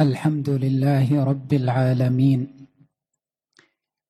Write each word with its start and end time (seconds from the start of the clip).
الحمد 0.00 0.48
لله 0.50 1.24
رب 1.24 1.52
العالمين 1.52 2.48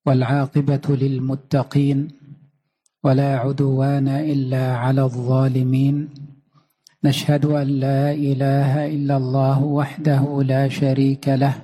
والعاقبة 0.07 0.81
للمتقين 0.87 2.07
ولا 3.03 3.37
عدوان 3.37 4.07
إلا 4.07 4.77
على 4.77 5.03
الظالمين. 5.03 6.09
نشهد 7.03 7.45
أن 7.45 7.67
لا 7.67 8.11
إله 8.11 8.95
إلا 8.95 9.17
الله 9.17 9.63
وحده 9.63 10.43
لا 10.43 10.69
شريك 10.69 11.27
له 11.27 11.55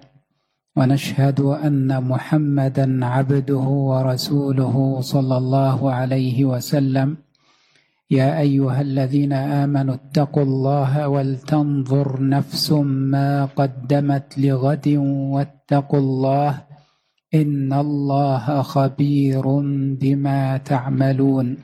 ونشهد 0.76 1.40
أن 1.40 2.04
محمدا 2.04 3.06
عبده 3.06 3.68
ورسوله 3.92 5.02
صلى 5.02 5.38
الله 5.38 5.92
عليه 5.94 6.46
وسلم. 6.46 7.18
يا 8.10 8.40
أيها 8.40 8.82
الذين 8.82 9.34
آمنوا 9.34 9.96
اتقوا 9.96 10.44
الله 10.44 11.08
ولتنظر 11.08 12.24
نفس 12.30 12.72
ما 13.12 13.46
قدمت 13.46 14.38
لغد 14.38 14.88
واتقوا 15.34 16.00
الله 16.00 16.62
إن 17.34 17.74
الله 17.74 18.62
خبير 18.62 19.46
بما 20.02 20.58
تعملون 20.58 21.58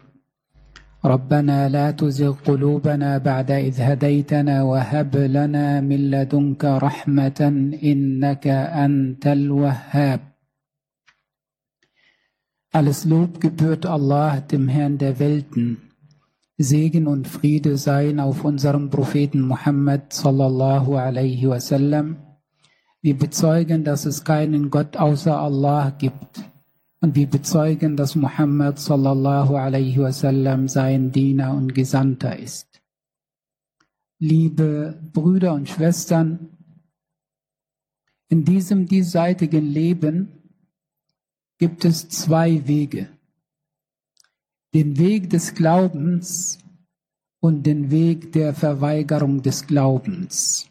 ربنا 1.06 1.70
لا 1.70 1.92
تزغ 1.92 2.34
قلوبنا 2.46 3.18
بعد 3.18 3.52
إذ 3.52 3.82
هديتنا 3.82 4.64
وهب 4.64 5.16
لنا 5.16 5.82
من 5.82 6.12
لدنك 6.12 6.66
رحمة 6.66 7.42
إنك 7.84 8.48
أنت 8.86 9.28
الوهاب 9.28 10.20
Alles 12.76 13.06
Lob 13.06 13.40
gebührt 13.40 13.86
Allah, 13.86 14.42
dem 14.52 14.68
Herrn 14.68 14.98
der 14.98 15.18
Welten. 15.18 15.95
Segen 16.58 17.08
und 17.08 17.28
Friede 17.28 17.78
seien 17.78 18.20
auf 18.20 18.46
unserem 18.46 18.90
Propheten 18.90 19.42
Muhammad 19.42 20.14
sallallahu 20.14 20.96
alaihi 20.96 21.50
wasallam. 21.50 22.18
Wir 23.02 23.18
bezeugen, 23.18 23.84
dass 23.84 24.06
es 24.06 24.24
keinen 24.24 24.70
Gott 24.70 24.96
außer 24.96 25.38
Allah 25.38 25.90
gibt. 25.90 26.44
Und 27.02 27.16
wir 27.16 27.28
bezeugen, 27.28 27.98
dass 27.98 28.16
Muhammad 28.16 28.80
sallallahu 28.80 29.56
alaihi 29.56 30.00
wasallam 30.00 30.70
sein 30.70 31.12
Diener 31.12 31.54
und 31.54 31.76
Gesandter 31.76 32.40
ist. 32.40 32.82
Liebe 34.18 34.98
Brüder 35.12 35.54
und 35.54 35.68
Schwestern, 35.68 36.58
in 38.30 38.46
diesem 38.46 38.88
diesseitigen 38.88 39.66
Leben 39.66 40.32
gibt 41.58 41.84
es 41.86 42.08
zwei 42.10 42.66
Wege. 42.66 43.10
Den 44.76 45.00
Weg 45.00 45.32
des 45.32 45.56
Glaubens 45.56 46.60
und 47.40 47.64
den 47.64 47.90
Weg 47.90 48.32
der 48.34 48.54
Verweigerung 48.54 49.42
des 49.42 49.66
Glaubens 49.66 50.70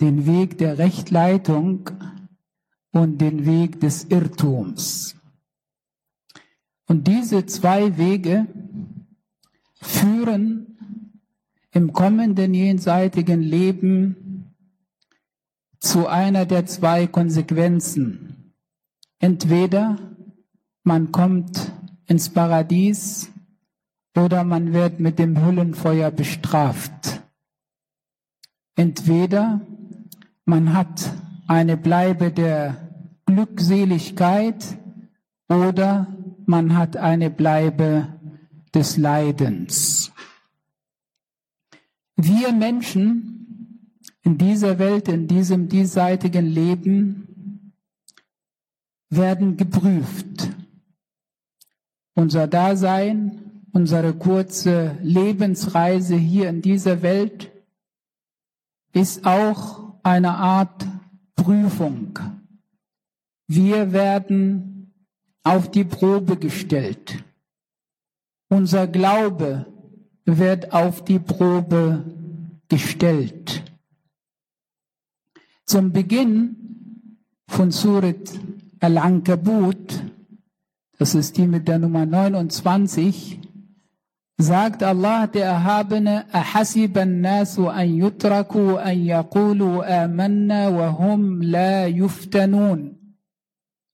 den 0.00 0.26
Weg 0.26 0.58
der 0.58 0.78
Rechtleitung 0.78 1.90
und 2.92 3.20
den 3.20 3.46
Weg 3.46 3.80
des 3.80 4.04
Irrtums. 4.04 5.16
Und 6.86 7.06
diese 7.06 7.46
zwei 7.46 7.98
Wege 7.98 8.46
führen 9.80 10.78
im 11.72 11.92
kommenden 11.92 12.54
jenseitigen 12.54 13.42
Leben 13.42 14.54
zu 15.80 16.06
einer 16.06 16.46
der 16.46 16.66
zwei 16.66 17.06
Konsequenzen. 17.06 18.54
Entweder 19.18 19.98
man 20.82 21.12
kommt 21.12 21.72
ins 22.08 22.28
Paradies 22.30 23.30
oder 24.16 24.42
man 24.42 24.72
wird 24.72 24.98
mit 24.98 25.18
dem 25.18 25.40
Höllenfeuer 25.40 26.10
bestraft. 26.10 27.22
Entweder 28.74 29.60
man 30.44 30.72
hat 30.72 31.12
eine 31.46 31.76
Bleibe 31.76 32.32
der 32.32 32.88
Glückseligkeit 33.26 34.78
oder 35.48 36.06
man 36.46 36.76
hat 36.76 36.96
eine 36.96 37.30
Bleibe 37.30 38.08
des 38.74 38.96
Leidens. 38.96 40.12
Wir 42.16 42.52
Menschen 42.52 43.28
in 44.22 44.38
dieser 44.38 44.78
Welt, 44.78 45.08
in 45.08 45.28
diesem 45.28 45.68
diesseitigen 45.68 46.46
Leben 46.46 47.72
werden 49.10 49.56
geprüft. 49.56 50.50
Unser 52.18 52.48
Dasein, 52.48 53.62
unsere 53.70 54.12
kurze 54.12 54.98
Lebensreise 55.02 56.16
hier 56.16 56.48
in 56.48 56.62
dieser 56.62 57.00
Welt 57.02 57.52
ist 58.92 59.24
auch 59.24 59.94
eine 60.02 60.34
Art 60.34 60.84
Prüfung. 61.36 62.18
Wir 63.46 63.92
werden 63.92 64.92
auf 65.44 65.70
die 65.70 65.84
Probe 65.84 66.36
gestellt. 66.36 67.22
Unser 68.48 68.88
Glaube 68.88 69.66
wird 70.24 70.72
auf 70.72 71.04
die 71.04 71.20
Probe 71.20 72.04
gestellt. 72.68 73.62
Zum 75.66 75.92
Beginn 75.92 77.16
von 77.46 77.70
Surat 77.70 78.32
Al-Ankabut, 78.80 80.02
das 80.97 81.15
ist 81.15 81.37
die 81.37 81.47
mit 81.47 81.67
der 81.67 81.79
Nummer 81.79 82.05
29, 82.05 83.39
sagt 84.37 84.83
Allah 84.83 85.27
der 85.27 85.45
Erhabene, 85.45 86.25
أحسب 86.33 86.97
الناس 86.97 87.59
أن 87.59 87.87
يتركوا 88.03 88.91
أن 88.91 88.97
يقولوا 88.97 90.05
آمنا 90.05 90.67
وهم 90.67 91.43
لا 91.43 91.87
يفتنون 91.87 93.03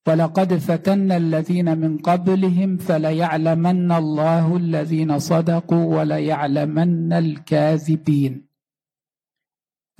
ولقد 0.08 0.54
فتنا 0.54 1.18
الذين 1.18 1.78
من 1.78 1.98
قبلهم 1.98 2.78
فليعلمن 2.78 3.92
الله 3.92 4.58
الذين 4.58 5.20
صدقوا 5.20 5.86
وليعلمن 5.98 7.14
الكاذبين 7.14 8.50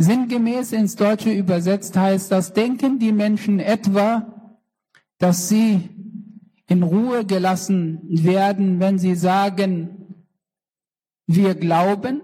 Sinngemäß 0.02 0.72
ins 0.72 0.96
Deutsche 0.96 1.30
übersetzt 1.30 1.98
heißt 1.98 2.32
das, 2.32 2.54
denken 2.54 3.00
die 3.00 3.12
Menschen 3.12 3.60
etwa, 3.60 4.34
dass 5.18 5.50
sie 5.50 5.90
in 6.69 6.83
Ruhe 6.83 7.25
gelassen 7.25 8.01
werden, 8.09 8.81
wenn 8.81 8.99
sie 8.99 9.15
sagen, 9.15 10.25
wir 11.27 11.55
glauben, 11.55 12.23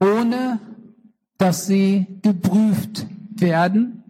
ohne 0.00 0.60
dass 1.38 1.66
sie 1.66 2.06
geprüft 2.22 3.06
werden. 3.30 4.02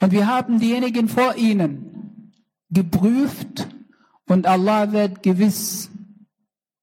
Und 0.00 0.12
wir 0.12 0.26
haben 0.26 0.58
diejenigen 0.58 1.08
vor 1.08 1.36
ihnen 1.36 2.32
geprüft 2.70 3.68
und 4.26 4.46
Allah 4.46 4.92
wird 4.92 5.22
gewiss 5.22 5.90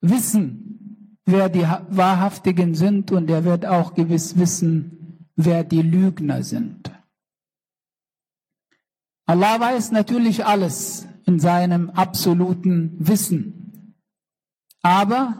wissen, 0.01 1.17
wer 1.25 1.49
die 1.49 1.63
Wahrhaftigen 1.89 2.75
sind 2.75 3.11
und 3.11 3.29
er 3.29 3.43
wird 3.43 3.65
auch 3.65 3.93
gewiss 3.93 4.37
wissen, 4.37 5.25
wer 5.35 5.63
die 5.63 5.81
Lügner 5.81 6.43
sind. 6.43 6.88
Allah 9.29 9.59
weiß 9.59 9.91
natürlich 9.91 10.43
alles 10.43 11.05
in 11.27 11.39
seinem 11.39 11.91
absoluten 11.91 12.95
Wissen. 12.97 13.93
Aber 14.81 15.37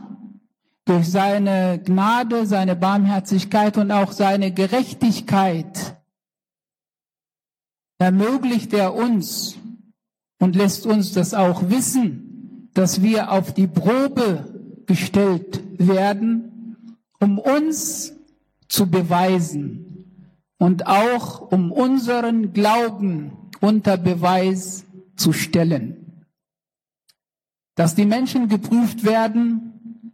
durch 0.86 1.10
seine 1.10 1.82
Gnade, 1.84 2.46
seine 2.46 2.76
Barmherzigkeit 2.76 3.80
und 3.80 3.92
auch 3.92 4.12
seine 4.12 4.54
Gerechtigkeit 4.54 5.98
ermöglicht 7.98 8.74
er 8.74 8.94
uns 8.94 9.58
und 10.38 10.56
lässt 10.56 10.86
uns 10.86 11.14
das 11.14 11.34
auch 11.34 11.72
wissen, 11.72 12.70
dass 12.76 13.02
wir 13.02 13.32
auf 13.32 13.56
die 13.56 13.66
Probe 13.66 14.84
gestellt 14.86 15.64
werden, 15.80 16.78
um 17.20 17.40
uns 17.40 18.14
zu 18.68 18.88
beweisen 18.88 20.06
und 20.60 20.86
auch 20.86 21.42
um 21.52 21.72
unseren 21.72 22.54
Glauben 22.54 23.39
unter 23.62 23.98
Beweis 23.98 24.86
zu 25.16 25.34
stellen 25.34 26.10
dass 27.80 27.96
die 27.96 28.06
Menschen 28.06 28.50
geprüft 28.50 29.06
werden, 29.06 30.14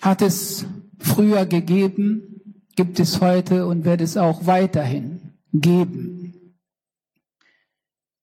hat 0.00 0.22
es 0.22 0.66
früher 1.00 1.46
gegeben, 1.46 2.60
gibt 2.76 3.00
es 3.00 3.20
heute 3.20 3.66
und 3.66 3.84
wird 3.84 4.00
es 4.00 4.16
auch 4.16 4.46
weiterhin 4.46 5.32
geben. 5.52 6.56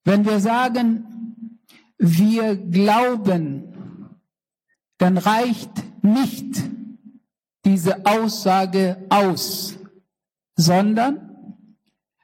Wenn 0.06 0.24
wir 0.24 0.40
sagen, 0.40 1.60
wir 1.98 2.56
glauben, 2.56 4.18
dann 4.98 5.18
reicht 5.18 5.72
nicht 6.06 6.56
diese 7.66 8.06
Aussage 8.06 9.06
aus, 9.10 9.78
sondern 10.56 11.31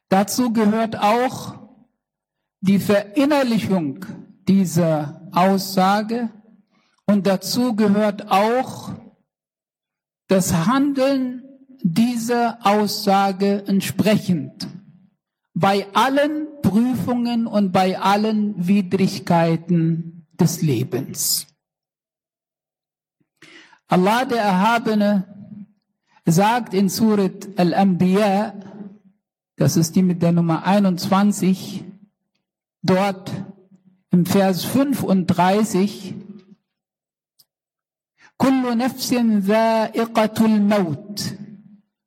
dazu 0.09 0.53
gehört 0.53 0.97
auch 0.97 1.55
die 2.61 2.79
Verinnerlichung 2.79 4.05
dieser 4.47 5.21
Aussage. 5.31 6.29
Und 7.05 7.27
dazu 7.27 7.75
gehört 7.75 8.29
auch 8.29 8.91
das 10.27 10.53
Handeln 10.67 11.43
dieser 11.81 12.59
Aussage 12.65 13.63
entsprechend 13.67 14.67
bei 15.53 15.87
allen 15.93 16.47
Prüfungen 16.61 17.47
und 17.47 17.71
bei 17.71 17.97
allen 17.97 18.67
Widrigkeiten 18.67 20.27
des 20.33 20.61
Lebens. 20.61 21.47
Allah 23.87 24.25
der 24.25 24.41
Erhabene 24.41 25.23
sagt 26.25 26.73
in 26.73 26.89
Surat 26.89 27.47
Al-Anbiya, 27.55 28.53
das 29.56 29.76
ist 29.76 29.96
die 29.96 30.02
mit 30.02 30.22
der 30.22 30.32
Nummer 30.32 30.64
21, 30.64 31.84
dort 32.82 33.30
im 34.10 34.26
Vers 34.26 34.64
35, 34.64 36.14
كل 38.36 38.76
نفس 38.78 39.14
ذائقة 39.14 40.46
الموت 40.46 41.34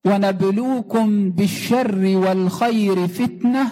ونبلوكم 0.06 1.32
بالشر 1.32 2.18
والخير 2.18 3.08
فتنة 3.08 3.72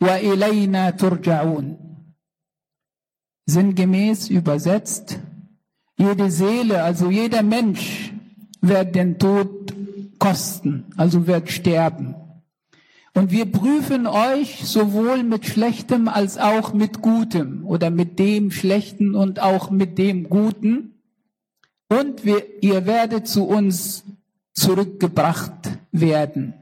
وإلينا 0.00 0.90
ترجعون 0.90 1.76
Sinngemäß 3.46 4.30
übersetzt, 4.30 5.18
jede 5.96 6.30
Seele, 6.30 6.84
also 6.84 7.10
jeder 7.10 7.42
Mensch 7.42 8.12
wird 8.60 8.94
den 8.94 9.18
Tod 9.18 9.74
kosten, 10.20 10.84
also 10.96 11.26
wird 11.26 11.50
sterben. 11.50 12.14
Und 13.15 13.31
wir 13.31 13.49
prüfen 13.49 14.07
euch 14.07 14.65
sowohl 14.67 15.23
mit 15.23 15.45
Schlechtem 15.45 16.09
als 16.09 16.37
auch 16.37 16.73
mit 16.73 17.01
Gutem 17.01 17.65
oder 17.65 17.89
mit 17.89 18.19
dem 18.19 18.51
Schlechten 18.51 19.15
und 19.15 19.39
auch 19.39 19.71
mit 19.71 19.97
dem 19.97 20.27
Guten. 20.27 20.95
Und 21.87 22.25
wir, 22.25 22.61
ihr 22.61 22.85
werdet 22.85 23.25
zu 23.25 23.45
uns 23.45 24.03
zurückgebracht 24.51 25.53
werden. 25.93 26.55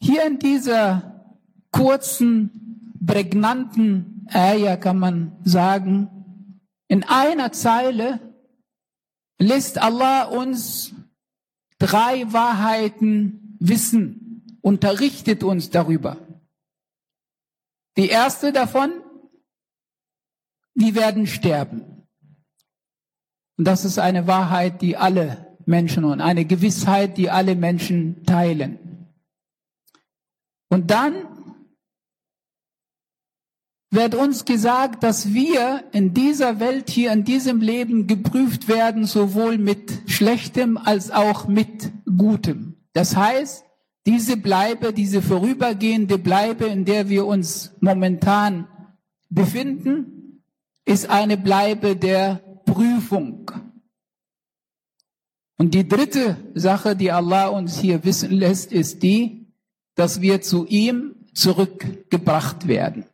Hier 0.00 0.26
in 0.26 0.40
dieser 0.40 1.36
kurzen, 1.70 2.90
prägnanten 3.06 4.26
Eier 4.28 4.76
kann 4.76 4.98
man 4.98 5.36
sagen, 5.44 6.08
in 6.88 7.04
einer 7.04 7.52
Zeile 7.52 8.18
lässt 9.38 9.80
Allah 9.80 10.24
uns 10.24 10.94
drei 11.78 12.32
Wahrheiten 12.32 13.56
wissen, 13.60 14.21
unterrichtet 14.62 15.42
uns 15.42 15.68
darüber. 15.70 16.16
Die 17.98 18.08
erste 18.08 18.52
davon, 18.52 18.90
die 20.74 20.94
werden 20.94 21.26
sterben. 21.26 22.08
Und 23.58 23.66
das 23.66 23.84
ist 23.84 23.98
eine 23.98 24.26
Wahrheit, 24.26 24.80
die 24.80 24.96
alle 24.96 25.58
Menschen 25.66 26.04
und 26.04 26.20
eine 26.20 26.46
Gewissheit, 26.46 27.18
die 27.18 27.28
alle 27.30 27.54
Menschen 27.54 28.24
teilen. 28.24 29.12
Und 30.68 30.90
dann 30.90 31.14
wird 33.90 34.14
uns 34.14 34.46
gesagt, 34.46 35.02
dass 35.02 35.34
wir 35.34 35.84
in 35.92 36.14
dieser 36.14 36.60
Welt 36.60 36.88
hier, 36.88 37.12
in 37.12 37.24
diesem 37.24 37.60
Leben 37.60 38.06
geprüft 38.06 38.66
werden, 38.68 39.04
sowohl 39.04 39.58
mit 39.58 40.10
Schlechtem 40.10 40.78
als 40.78 41.10
auch 41.10 41.46
mit 41.46 41.92
Gutem. 42.06 42.76
Das 42.94 43.16
heißt, 43.16 43.66
diese 44.06 44.36
Bleibe, 44.36 44.92
diese 44.92 45.22
vorübergehende 45.22 46.18
Bleibe, 46.18 46.66
in 46.66 46.84
der 46.84 47.08
wir 47.08 47.26
uns 47.26 47.72
momentan 47.80 48.66
befinden, 49.30 50.42
ist 50.84 51.08
eine 51.08 51.36
Bleibe 51.36 51.96
der 51.96 52.36
Prüfung. 52.66 53.50
Und 55.56 55.74
die 55.74 55.86
dritte 55.86 56.36
Sache, 56.54 56.96
die 56.96 57.12
Allah 57.12 57.48
uns 57.48 57.78
hier 57.78 58.04
wissen 58.04 58.32
lässt, 58.32 58.72
ist 58.72 59.02
die, 59.02 59.46
dass 59.94 60.20
wir 60.20 60.40
zu 60.40 60.66
ihm 60.66 61.14
zurückgebracht 61.34 62.66
werden. 62.66 63.04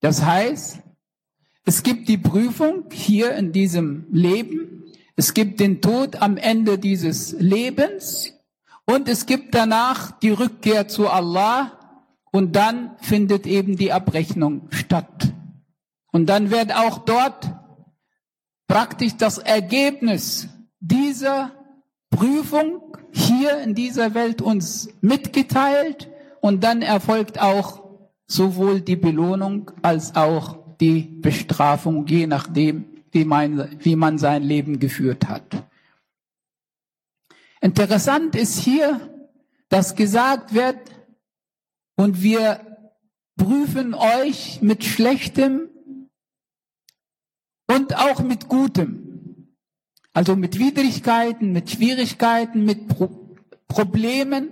Das 0.00 0.24
heißt, 0.24 0.80
es 1.64 1.82
gibt 1.82 2.08
die 2.08 2.18
Prüfung 2.18 2.90
hier 2.90 3.34
in 3.36 3.52
diesem 3.52 4.06
Leben, 4.10 4.82
es 5.16 5.32
gibt 5.32 5.60
den 5.60 5.80
Tod 5.80 6.16
am 6.16 6.36
Ende 6.36 6.78
dieses 6.78 7.32
Lebens 7.38 8.33
und 8.86 9.08
es 9.08 9.26
gibt 9.26 9.54
danach 9.54 10.12
die 10.18 10.30
Rückkehr 10.30 10.88
zu 10.88 11.08
Allah 11.08 11.78
und 12.30 12.56
dann 12.56 12.96
findet 13.00 13.46
eben 13.46 13.76
die 13.76 13.92
Abrechnung 13.92 14.68
statt. 14.70 15.32
Und 16.12 16.26
dann 16.26 16.50
wird 16.50 16.74
auch 16.74 16.98
dort 16.98 17.52
praktisch 18.66 19.16
das 19.16 19.38
Ergebnis 19.38 20.48
dieser 20.80 21.52
Prüfung 22.10 22.96
hier 23.10 23.58
in 23.58 23.74
dieser 23.74 24.14
Welt 24.14 24.42
uns 24.42 24.88
mitgeteilt 25.00 26.10
und 26.40 26.62
dann 26.62 26.82
erfolgt 26.82 27.40
auch 27.40 27.82
sowohl 28.26 28.80
die 28.80 28.96
Belohnung 28.96 29.70
als 29.82 30.14
auch 30.14 30.76
die 30.80 31.02
Bestrafung, 31.02 32.06
je 32.06 32.26
nachdem, 32.26 32.86
wie 33.12 33.24
man, 33.24 33.76
wie 33.78 33.96
man 33.96 34.18
sein 34.18 34.42
Leben 34.42 34.78
geführt 34.78 35.28
hat. 35.28 35.64
Interessant 37.64 38.36
ist 38.36 38.58
hier, 38.58 39.00
dass 39.70 39.96
gesagt 39.96 40.52
wird, 40.52 40.76
und 41.96 42.20
wir 42.20 42.60
prüfen 43.38 43.94
euch 43.94 44.60
mit 44.60 44.84
Schlechtem 44.84 45.70
und 47.66 47.96
auch 47.96 48.20
mit 48.20 48.48
Gutem. 48.50 49.54
Also 50.12 50.36
mit 50.36 50.58
Widrigkeiten, 50.58 51.52
mit 51.52 51.70
Schwierigkeiten, 51.70 52.66
mit 52.66 52.86
Pro 52.88 53.34
Problemen, 53.66 54.50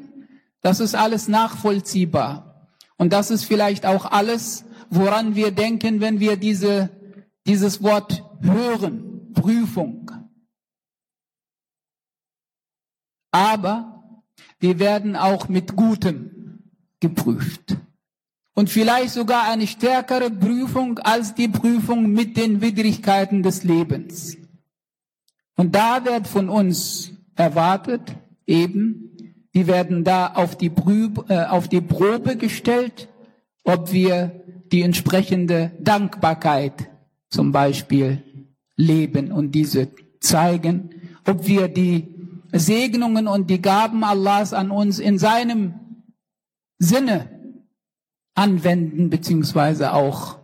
das 0.63 0.81
ist 0.81 0.95
alles 0.95 1.29
nachvollziehbar. 1.29 2.71
Und 2.97 3.13
das 3.13 3.31
ist 3.31 3.45
vielleicht 3.45 3.85
auch 3.85 4.07
alles, 4.07 4.65
woran 4.89 5.35
wir 5.35 5.51
denken, 5.51 6.01
wenn 6.01 6.19
wir 6.19 6.37
diese, 6.39 6.89
dieses 7.47 7.83
Wort 7.83 8.25
hören, 8.41 9.35
Prüfung. 9.35 10.22
Aber 13.33 14.13
wir 14.61 14.79
werden 14.79 15.17
auch 15.17 15.49
mit 15.49 15.75
Gutem 15.75 16.61
geprüft. 17.01 17.77
Und 18.55 18.71
vielleicht 18.71 19.11
sogar 19.11 19.51
eine 19.51 19.67
stärkere 19.67 20.31
Prüfung 20.31 20.99
als 20.99 21.35
die 21.35 21.49
Prüfung 21.49 22.13
mit 22.13 22.37
den 22.37 22.61
Widrigkeiten 22.61 23.43
des 23.43 23.65
Lebens. 23.65 24.37
Und 25.57 25.75
da 25.75 26.05
wird 26.05 26.29
von 26.29 26.49
uns 26.49 27.13
erwartet, 27.35 28.03
eben, 28.47 29.17
die 29.55 29.67
werden 29.67 30.05
da 30.05 30.29
auf 30.29 30.57
die, 30.57 30.71
Prüb, 30.71 31.31
äh, 31.31 31.45
auf 31.45 31.69
die 31.69 31.81
Probe 31.81 32.37
gestellt, 32.37 33.09
ob 33.65 33.93
wir 33.93 34.43
die 34.71 34.83
entsprechende 34.83 35.73
Dankbarkeit 35.81 36.89
zum 37.31 37.53
Beispiel 37.53 38.23
leben 38.77 39.33
und 39.33 39.53
diese 39.53 39.89
zeigen, 40.21 40.91
ob 41.27 41.47
wir 41.47 41.69
die 41.69 42.12
Segnungen 42.53 43.27
und 43.27 43.49
die 43.49 43.63
Gaben 43.63 44.05
Allahs 44.05 44.53
an 44.53 44.71
uns 44.71 44.99
in 44.99 45.19
seinem 45.19 46.05
Sinne 46.79 47.31
anwenden 48.35 49.11
beziehungsweise 49.11 49.93
auch 49.93 50.39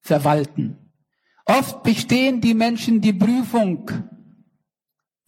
verwalten. 0.00 0.76
Oft 1.44 1.82
bestehen 1.82 2.40
die 2.40 2.54
Menschen 2.54 3.00
die 3.00 3.12
Prüfung 3.12 3.90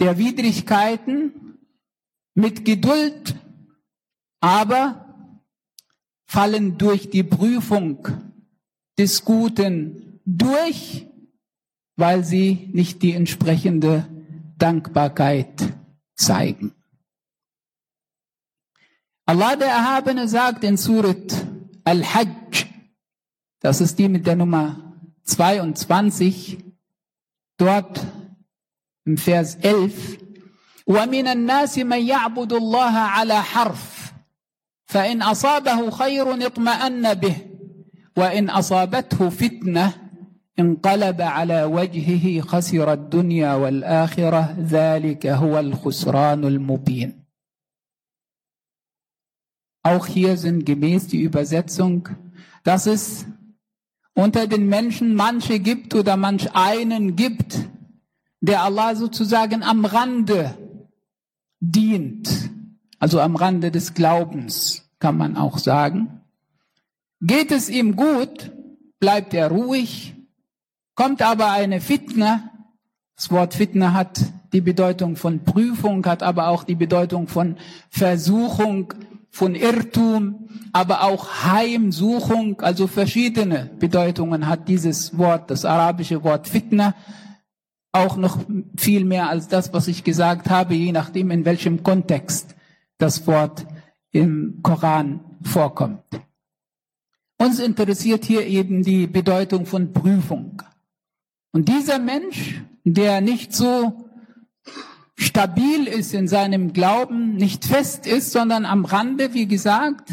der 0.01 0.19
Widrigkeiten 0.19 1.59
mit 2.35 2.65
Geduld, 2.65 3.37
aber 4.41 5.35
fallen 6.27 6.79
durch 6.79 7.11
die 7.11 7.23
Prüfung 7.23 8.07
des 8.99 9.25
Guten 9.25 10.21
durch, 10.25 11.07
weil 11.97 12.25
sie 12.25 12.71
nicht 12.73 13.03
die 13.03 13.13
entsprechende 13.13 14.07
Dankbarkeit 14.59 15.78
zeigen. 16.19 16.75
Allah 19.25 19.57
der 19.57 19.69
Erhabene 19.69 20.29
sagt 20.29 20.65
in 20.65 20.77
Surat 20.77 21.47
Al-Hajj, 21.85 22.67
das 23.61 23.81
ist 23.81 23.99
die 23.99 24.09
mit 24.09 24.27
der 24.27 24.37
Nummer 24.37 24.95
22, 25.25 26.59
dort 27.59 28.07
im 29.05 29.17
Vers 29.17 29.57
11, 29.57 30.19
ومن 30.87 31.27
الناس 31.29 31.79
من 31.79 32.01
يعبد 32.01 32.53
الله 32.53 32.97
على 32.97 33.43
حرف 33.43 34.13
فإن 34.87 35.23
أصابه 35.23 35.91
خير 35.91 36.47
اطمأن 36.47 37.15
به 37.15 37.37
وإن 38.17 38.51
أصابته 38.51 39.29
فتنة 39.29 40.08
انقلب 40.60 41.22
على 41.22 41.63
وجهه 41.63 42.42
خسر 42.42 42.94
الدنيا 42.94 43.54
والآخرة 43.54 44.56
ذلك 44.60 45.28
هو 45.28 45.60
الخسران 45.60 46.46
المبين 46.46 47.24
Auch 49.86 50.06
hier 50.06 50.38
sind 50.38 50.66
gemäß 50.66 51.08
die 51.08 51.22
Übersetzung, 51.22 52.08
dass 52.63 52.86
es 52.88 53.25
unter 54.13 54.48
den 54.48 54.70
Menschen 54.70 55.13
manche 55.13 55.60
gibt 55.60 55.94
oder 55.94 56.16
manch 56.16 56.56
einen 56.56 57.18
gibt, 57.18 57.68
der 58.40 58.63
Allah 58.63 58.96
sozusagen 58.96 59.62
am 59.62 59.84
Rande 59.84 60.58
dient, 61.60 62.50
also 63.00 63.20
am 63.20 63.36
Rande 63.36 63.72
des 63.72 63.94
Glaubens, 63.94 64.90
kann 65.00 65.18
man 65.18 65.36
auch 65.36 65.58
sagen. 65.58 66.22
Geht 67.20 67.52
es 67.52 67.70
ihm 67.70 67.98
gut, 67.98 68.52
bleibt 69.00 69.34
er 69.34 69.50
ruhig, 69.50 70.16
kommt 70.99 71.23
aber 71.23 71.52
eine 71.52 71.81
Fitna, 71.81 72.50
das 73.14 73.31
Wort 73.31 73.55
Fitna 73.55 73.93
hat 73.93 74.21
die 74.52 74.61
Bedeutung 74.61 75.14
von 75.14 75.45
Prüfung, 75.45 76.05
hat 76.05 76.25
aber 76.25 76.49
auch 76.49 76.64
die 76.64 76.75
Bedeutung 76.75 77.28
von 77.28 77.57
Versuchung, 77.88 78.93
von 79.31 79.55
Irrtum, 79.55 80.49
aber 80.73 81.05
auch 81.05 81.45
Heimsuchung, 81.45 82.61
also 82.62 82.88
verschiedene 82.88 83.71
Bedeutungen 83.78 84.49
hat 84.49 84.67
dieses 84.67 85.17
Wort, 85.17 85.52
das 85.52 85.64
arabische 85.64 86.25
Wort 86.25 86.49
Fitna, 86.49 86.97
auch 87.93 88.17
noch 88.17 88.40
viel 88.76 89.05
mehr 89.05 89.28
als 89.28 89.47
das, 89.47 89.73
was 89.73 89.87
ich 89.87 90.02
gesagt 90.02 90.50
habe, 90.50 90.75
je 90.75 90.90
nachdem, 90.90 91.31
in 91.31 91.45
welchem 91.45 91.85
Kontext 91.85 92.57
das 92.99 93.25
Wort 93.28 93.69
im 94.11 94.59
Koran 94.64 95.21
vorkommt. 95.43 96.02
Uns 97.37 97.61
interessiert 97.61 98.25
hier 98.25 98.45
eben 98.45 98.83
die 98.83 99.07
Bedeutung 99.07 99.64
von 99.64 99.93
Prüfung. 99.93 100.61
Und 101.52 101.69
dieser 101.69 101.99
Mensch, 101.99 102.61
der 102.85 103.21
nicht 103.21 103.52
so 103.52 104.09
stabil 105.17 105.87
ist 105.87 106.14
in 106.14 106.28
seinem 106.28 106.73
Glauben, 106.73 107.35
nicht 107.35 107.64
fest 107.64 108.07
ist, 108.07 108.33
sondern 108.33 108.64
am 108.64 108.85
Rande, 108.85 109.35
wie 109.35 109.47
gesagt, 109.47 110.12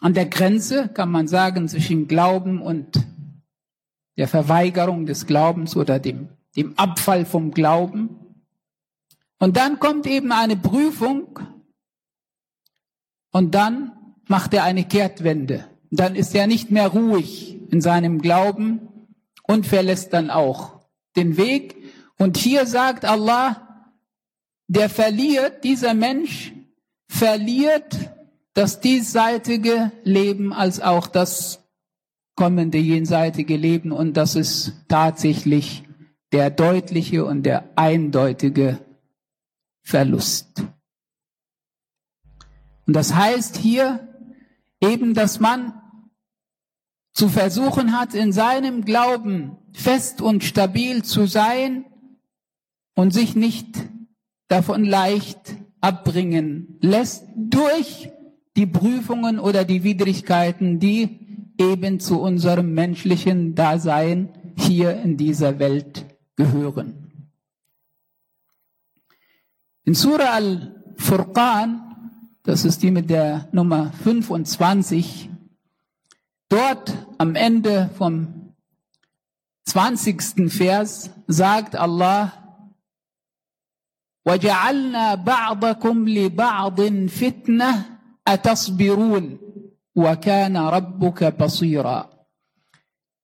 an 0.00 0.14
der 0.14 0.26
Grenze, 0.26 0.88
kann 0.88 1.10
man 1.10 1.28
sagen, 1.28 1.68
zwischen 1.68 2.08
Glauben 2.08 2.62
und 2.62 3.06
der 4.16 4.28
Verweigerung 4.28 5.06
des 5.06 5.26
Glaubens 5.26 5.76
oder 5.76 5.98
dem, 5.98 6.28
dem 6.56 6.78
Abfall 6.78 7.26
vom 7.26 7.50
Glauben. 7.50 8.44
Und 9.38 9.56
dann 9.56 9.78
kommt 9.78 10.06
eben 10.06 10.32
eine 10.32 10.56
Prüfung 10.56 11.38
und 13.30 13.54
dann 13.54 13.92
macht 14.26 14.54
er 14.54 14.64
eine 14.64 14.84
Kehrtwende. 14.84 15.66
Dann 15.90 16.14
ist 16.14 16.34
er 16.34 16.46
nicht 16.46 16.70
mehr 16.70 16.88
ruhig 16.88 17.58
in 17.70 17.80
seinem 17.80 18.20
Glauben 18.20 18.89
und 19.50 19.66
verlässt 19.66 20.12
dann 20.12 20.30
auch 20.30 20.78
den 21.16 21.36
Weg. 21.36 21.74
Und 22.18 22.36
hier 22.36 22.66
sagt 22.66 23.04
Allah, 23.04 23.90
der 24.68 24.88
verliert, 24.88 25.64
dieser 25.64 25.92
Mensch 25.92 26.52
verliert 27.08 27.96
das 28.54 28.78
diesseitige 28.78 29.90
Leben 30.04 30.52
als 30.52 30.80
auch 30.80 31.08
das 31.08 31.64
kommende 32.36 32.78
jenseitige 32.78 33.56
Leben. 33.56 33.90
Und 33.90 34.16
das 34.16 34.36
ist 34.36 34.72
tatsächlich 34.86 35.82
der 36.30 36.50
deutliche 36.50 37.24
und 37.24 37.42
der 37.42 37.70
eindeutige 37.74 38.78
Verlust. 39.82 40.62
Und 42.86 42.94
das 42.94 43.16
heißt 43.16 43.56
hier 43.56 44.08
eben, 44.80 45.14
dass 45.14 45.40
man 45.40 45.79
zu 47.12 47.28
versuchen 47.28 47.98
hat, 47.98 48.14
in 48.14 48.32
seinem 48.32 48.84
Glauben 48.84 49.56
fest 49.72 50.20
und 50.20 50.44
stabil 50.44 51.02
zu 51.02 51.26
sein 51.26 51.84
und 52.94 53.12
sich 53.12 53.34
nicht 53.34 53.68
davon 54.48 54.84
leicht 54.84 55.56
abbringen 55.80 56.78
lässt 56.80 57.24
durch 57.36 58.10
die 58.56 58.66
Prüfungen 58.66 59.38
oder 59.38 59.64
die 59.64 59.84
Widrigkeiten, 59.84 60.78
die 60.78 61.54
eben 61.58 62.00
zu 62.00 62.20
unserem 62.20 62.74
menschlichen 62.74 63.54
Dasein 63.54 64.30
hier 64.56 65.00
in 65.00 65.16
dieser 65.16 65.58
Welt 65.58 66.04
gehören. 66.36 67.22
In 69.84 69.94
Surah 69.94 70.34
al-Furqan, 70.34 71.80
das 72.42 72.64
ist 72.64 72.82
die 72.82 72.90
mit 72.90 73.10
der 73.10 73.48
Nummer 73.52 73.92
25, 74.04 75.30
Dort 76.49 76.93
am 77.17 77.35
Ende 77.35 77.89
vom 77.97 78.53
20. 79.65 80.51
Vers 80.51 81.09
sagt 81.27 81.75
Allah, 81.75 82.45
وجعلنا 84.25 85.15
بعضكم 85.15 86.09
لبعض 86.09 86.81
فتنة 87.07 87.85
أتصبرون 88.27 89.37
وكان 89.95 90.57
ربك 90.57 91.23
بصيرا 91.23 92.09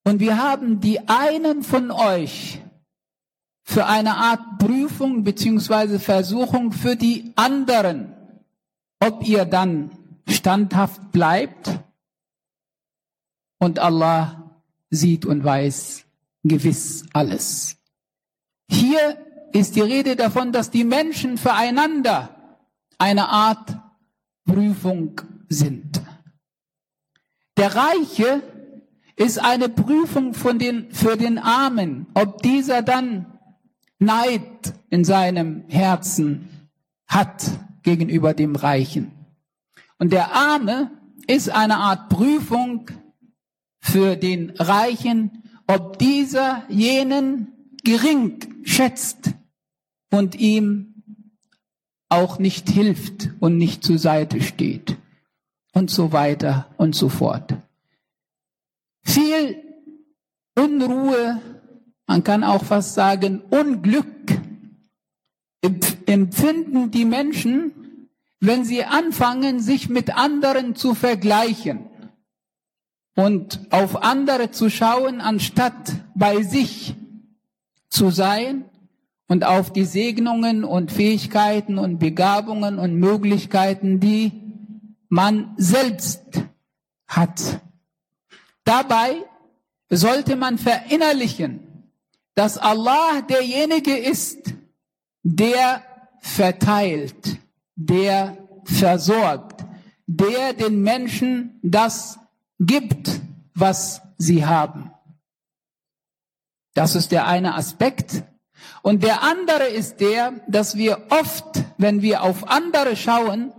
Und 0.04 0.20
wir 0.20 0.38
haben 0.38 0.80
die 0.80 1.00
einen 1.08 1.64
von 1.64 1.92
euch 1.92 2.62
für 3.64 3.86
eine 3.86 4.18
Art 4.18 4.58
Prüfung 4.58 5.24
beziehungsweise 5.24 6.00
Versuchung 6.00 6.72
für 6.72 6.96
die 6.96 7.34
anderen, 7.36 8.14
ob 9.00 9.28
ihr 9.28 9.46
dann 9.46 9.92
standhaft 10.28 11.12
bleibt 11.12 11.80
und 13.59 13.79
Allah 13.79 14.61
sieht 14.91 15.25
und 15.27 15.45
weiß 15.45 16.05
gewiss 16.43 17.05
alles. 17.13 17.77
Hier 18.69 19.19
ist 19.53 19.77
die 19.77 19.81
Rede 19.81 20.17
davon, 20.17 20.53
dass 20.53 20.71
die 20.71 20.85
Menschen 20.85 21.39
füreinander 21.39 22.61
eine 22.99 23.29
Art 23.29 23.79
Prüfung 24.45 25.21
sind. 25.49 26.03
Der 27.57 27.75
Reiche 27.75 28.43
ist 29.17 29.39
eine 29.39 29.69
Prüfung 29.69 30.35
von 30.35 30.59
den, 30.59 30.91
für 30.93 31.17
den 31.17 31.39
Armen, 31.39 32.07
ob 32.15 32.43
dieser 32.43 32.83
dann 32.83 33.39
Neid 33.99 34.75
in 34.91 35.05
seinem 35.05 35.65
Herzen 35.69 36.69
hat 37.07 37.51
gegenüber 37.83 38.35
dem 38.35 38.57
Reichen. 38.57 39.13
Und 39.99 40.13
der 40.13 40.35
Arme 40.35 40.91
ist 41.27 41.51
eine 41.51 41.79
Art 41.79 42.11
Prüfung 42.11 42.91
für 43.87 44.17
den 44.17 44.51
Reichen, 44.51 45.43
ob 45.67 45.99
dieser 45.99 46.65
jenen 46.69 47.53
gering 47.85 48.65
schätzt 48.65 49.31
und 50.11 50.35
ihm 50.35 51.03
auch 52.09 52.39
nicht 52.39 52.69
hilft 52.69 53.31
und 53.41 53.57
nicht 53.59 53.85
zur 53.85 53.99
Seite 53.99 54.41
steht 54.41 54.97
und 55.73 55.91
so 55.91 56.13
weiter 56.13 56.75
und 56.79 56.95
so 56.95 57.09
fort. 57.09 57.55
Viel 59.05 59.57
Unruhe, 60.59 61.41
man 62.07 62.25
kann 62.25 62.43
auch 62.43 62.65
fast 62.65 62.95
sagen 62.95 63.41
Unglück 63.51 64.07
empfinden 66.07 66.91
die 66.91 67.05
Menschen, 67.05 67.73
wenn 68.41 68.65
sie 68.65 68.85
anfangen, 68.85 69.61
sich 69.61 69.89
mit 69.89 70.17
anderen 70.17 70.75
zu 70.77 70.95
vergleichen 70.95 71.89
und 73.17 73.61
auf 73.71 74.03
andere 74.03 74.53
zu 74.53 74.71
schauen, 74.71 75.21
anstatt 75.21 75.95
bei 76.15 76.43
sich 76.43 76.95
zu 77.89 78.11
sein 78.11 78.67
und 79.27 79.45
auf 79.45 79.73
die 79.73 79.87
Segnungen 79.87 80.63
und 80.65 80.93
Fähigkeiten 80.93 81.79
und 81.79 81.99
Begabungen 81.99 82.79
und 82.79 82.95
Möglichkeiten, 82.95 83.99
die 84.01 84.33
man 85.09 85.55
selbst 85.57 86.23
hat. 87.09 87.61
Dabei 88.65 89.17
sollte 89.89 90.37
man 90.37 90.59
verinnerlichen, 90.59 91.61
dass 92.35 92.59
Allah 92.59 93.23
derjenige 93.23 93.97
ist, 93.97 94.53
der 95.23 95.83
verteilt, 96.21 97.39
der 97.77 98.37
versorgt, 98.65 99.65
der 100.07 100.53
den 100.53 100.83
Menschen 100.83 101.59
das 101.63 102.19
gibt, 102.59 103.21
was 103.55 104.03
sie 104.19 104.47
haben. 104.47 104.91
Das 106.75 106.95
ist 106.95 107.13
der 107.13 107.27
eine 107.27 107.55
Aspekt. 107.55 108.25
Und 108.83 109.03
der 109.03 109.23
andere 109.23 109.67
ist 109.67 110.01
der, 110.01 110.41
dass 110.47 110.77
wir 110.77 111.07
oft, 111.11 111.65
wenn 111.79 112.03
wir 112.03 112.23
auf 112.23 112.49
andere 112.49 112.97
schauen, 112.97 113.53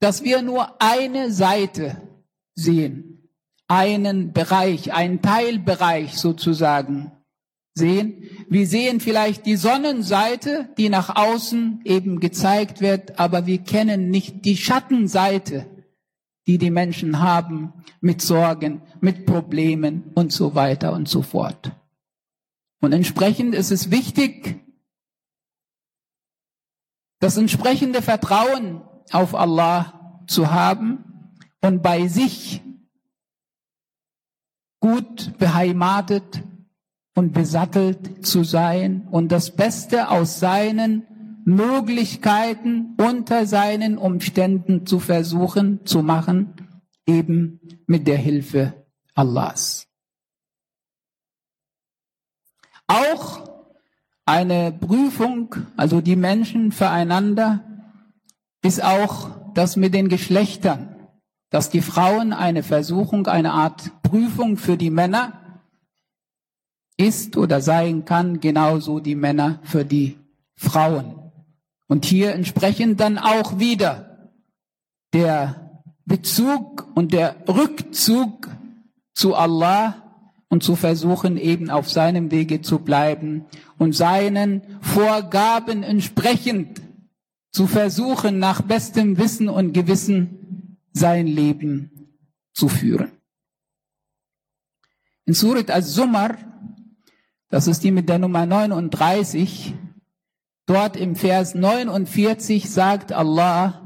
dass 0.00 0.24
wir 0.24 0.42
nur 0.42 0.80
eine 0.82 1.30
Seite 1.30 2.00
sehen, 2.54 3.28
einen 3.68 4.32
Bereich, 4.32 4.92
einen 4.92 5.22
Teilbereich 5.22 6.18
sozusagen 6.18 7.12
sehen. 7.74 8.24
Wir 8.48 8.66
sehen 8.66 9.00
vielleicht 9.00 9.46
die 9.46 9.56
Sonnenseite, 9.56 10.68
die 10.76 10.88
nach 10.88 11.14
außen 11.14 11.80
eben 11.84 12.20
gezeigt 12.20 12.80
wird, 12.80 13.18
aber 13.18 13.46
wir 13.46 13.58
kennen 13.58 14.10
nicht 14.10 14.44
die 14.44 14.56
Schattenseite, 14.56 15.66
die 16.46 16.58
die 16.58 16.70
Menschen 16.70 17.20
haben 17.20 17.72
mit 18.00 18.20
Sorgen, 18.20 18.82
mit 19.00 19.26
Problemen 19.26 20.10
und 20.14 20.32
so 20.32 20.54
weiter 20.54 20.92
und 20.92 21.08
so 21.08 21.22
fort. 21.22 21.72
Und 22.80 22.92
entsprechend 22.92 23.54
ist 23.54 23.70
es 23.70 23.90
wichtig, 23.90 24.60
das 27.20 27.36
entsprechende 27.36 28.02
Vertrauen 28.02 28.82
auf 29.12 29.34
Allah 29.34 30.24
zu 30.26 30.50
haben 30.50 31.04
und 31.60 31.82
bei 31.82 32.08
sich 32.08 32.60
gut 34.80 35.38
beheimatet 35.38 36.42
und 37.14 37.32
besattelt 37.32 38.26
zu 38.26 38.42
sein 38.42 39.06
und 39.10 39.30
das 39.30 39.54
Beste 39.54 40.08
aus 40.08 40.40
seinen 40.40 41.06
Möglichkeiten 41.44 42.94
unter 42.98 43.46
seinen 43.46 43.98
Umständen 43.98 44.86
zu 44.86 45.00
versuchen 45.00 45.84
zu 45.84 46.02
machen, 46.02 46.54
eben 47.06 47.60
mit 47.86 48.06
der 48.06 48.18
Hilfe 48.18 48.74
Allahs. 49.14 49.88
Auch 52.86 53.50
eine 54.24 54.72
Prüfung, 54.72 55.54
also 55.76 56.00
die 56.00 56.16
Menschen 56.16 56.72
füreinander, 56.72 57.64
ist 58.62 58.82
auch 58.82 59.52
das 59.54 59.76
mit 59.76 59.94
den 59.94 60.08
Geschlechtern, 60.08 60.96
dass 61.50 61.70
die 61.70 61.82
Frauen 61.82 62.32
eine 62.32 62.62
Versuchung, 62.62 63.26
eine 63.26 63.52
Art 63.52 64.02
Prüfung 64.02 64.56
für 64.56 64.76
die 64.76 64.90
Männer 64.90 65.62
ist 66.96 67.36
oder 67.36 67.60
sein 67.60 68.04
kann, 68.04 68.40
genauso 68.40 69.00
die 69.00 69.16
Männer 69.16 69.60
für 69.64 69.84
die 69.84 70.18
Frauen. 70.56 71.21
Und 71.88 72.04
hier 72.04 72.34
entsprechend 72.34 73.00
dann 73.00 73.18
auch 73.18 73.58
wieder 73.58 74.30
der 75.12 75.82
Bezug 76.04 76.86
und 76.94 77.12
der 77.12 77.36
Rückzug 77.48 78.48
zu 79.14 79.34
Allah 79.34 80.02
und 80.48 80.62
zu 80.62 80.76
versuchen, 80.76 81.36
eben 81.36 81.70
auf 81.70 81.90
seinem 81.90 82.30
Wege 82.30 82.60
zu 82.60 82.78
bleiben 82.78 83.46
und 83.78 83.94
seinen 83.94 84.62
Vorgaben 84.80 85.82
entsprechend 85.82 86.80
zu 87.50 87.66
versuchen, 87.66 88.38
nach 88.38 88.62
bestem 88.62 89.18
Wissen 89.18 89.48
und 89.48 89.72
Gewissen 89.72 90.78
sein 90.92 91.26
Leben 91.26 92.18
zu 92.52 92.68
führen. 92.68 93.12
In 95.24 95.34
Surat 95.34 95.70
al-Zumar, 95.70 96.36
das 97.48 97.66
ist 97.66 97.84
die 97.84 97.90
mit 97.90 98.08
der 98.08 98.18
Nummer 98.18 98.44
39, 98.44 99.74
dort 100.66 100.96
im 100.96 101.16
Vers 101.16 101.54
49 101.54 102.70
sagt 102.70 103.12
Allah, 103.12 103.82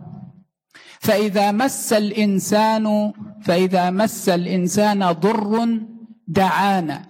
فإذا 1.01 1.53
مس 1.53 1.93
الإنسان 1.93 3.13
فإذا 3.43 3.91
مس 3.91 4.29
الإنسان 4.29 5.13
ضر 5.13 5.79
دعانا 6.27 7.07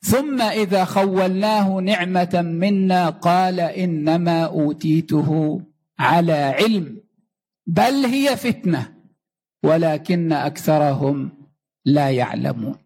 ثم 0.00 0.42
إذا 0.42 0.84
خولناه 0.84 1.80
نعمة 1.80 2.42
منا 2.42 3.10
قال 3.10 3.60
إنما 3.60 4.44
أوتيته 4.44 5.60
على 5.98 6.32
علم 6.32 7.00
بل 7.66 8.04
هي 8.04 8.36
فتنة 8.36 8.92
ولكن 9.62 10.32
أكثرهم 10.32 11.30
لا 11.84 12.10
يعلمون 12.10 12.76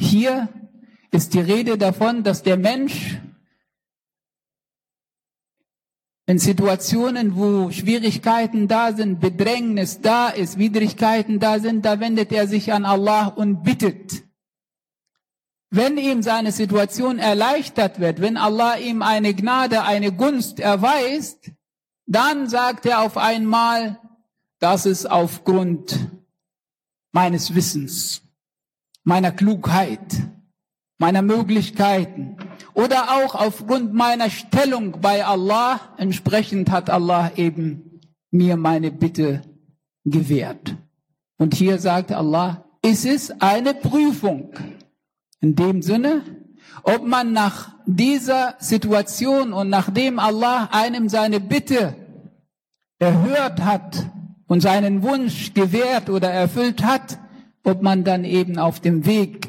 Hier 0.00 0.48
ist 1.12 1.34
die 1.34 1.40
Rede 1.40 1.76
davon, 1.76 2.22
dass 2.22 2.42
der 2.42 2.56
Mensch 2.56 3.20
in 6.30 6.38
Situationen, 6.38 7.34
wo 7.34 7.72
Schwierigkeiten 7.72 8.68
da 8.68 8.92
sind, 8.92 9.18
Bedrängnis 9.18 10.00
da 10.00 10.28
ist, 10.28 10.58
Widrigkeiten 10.58 11.40
da 11.40 11.58
sind, 11.58 11.84
da 11.84 11.98
wendet 11.98 12.30
er 12.30 12.46
sich 12.46 12.72
an 12.72 12.84
Allah 12.84 13.26
und 13.26 13.64
bittet. 13.64 14.22
Wenn 15.70 15.98
ihm 15.98 16.22
seine 16.22 16.52
Situation 16.52 17.18
erleichtert 17.18 17.98
wird, 17.98 18.20
wenn 18.20 18.36
Allah 18.36 18.76
ihm 18.76 19.02
eine 19.02 19.34
Gnade, 19.34 19.82
eine 19.82 20.12
Gunst 20.12 20.60
erweist, 20.60 21.50
dann 22.06 22.48
sagt 22.48 22.86
er 22.86 23.00
auf 23.00 23.16
einmal, 23.16 23.98
das 24.60 24.86
ist 24.86 25.10
aufgrund 25.10 25.98
meines 27.10 27.56
Wissens 27.56 28.22
meiner 29.02 29.32
Klugheit, 29.32 30.14
meiner 30.98 31.22
Möglichkeiten 31.22 32.36
oder 32.74 33.10
auch 33.10 33.34
aufgrund 33.34 33.94
meiner 33.94 34.30
Stellung 34.30 35.00
bei 35.00 35.24
Allah. 35.24 35.80
Entsprechend 35.96 36.70
hat 36.70 36.90
Allah 36.90 37.32
eben 37.36 38.00
mir 38.30 38.56
meine 38.56 38.90
Bitte 38.90 39.42
gewährt. 40.04 40.76
Und 41.38 41.54
hier 41.54 41.78
sagt 41.78 42.12
Allah, 42.12 42.64
es 42.82 43.04
ist 43.04 43.42
eine 43.42 43.74
Prüfung. 43.74 44.52
In 45.40 45.56
dem 45.56 45.82
Sinne, 45.82 46.22
ob 46.82 47.06
man 47.06 47.32
nach 47.32 47.74
dieser 47.86 48.54
Situation 48.58 49.52
und 49.52 49.68
nachdem 49.68 50.18
Allah 50.18 50.68
einem 50.72 51.08
seine 51.08 51.40
Bitte 51.40 51.94
erhört 52.98 53.64
hat 53.64 54.06
und 54.46 54.60
seinen 54.60 55.02
Wunsch 55.02 55.54
gewährt 55.54 56.10
oder 56.10 56.30
erfüllt 56.30 56.84
hat, 56.84 57.18
ob 57.64 57.82
man 57.82 58.04
dann 58.04 58.24
eben 58.24 58.58
auf 58.58 58.80
dem 58.80 59.06
Weg 59.06 59.48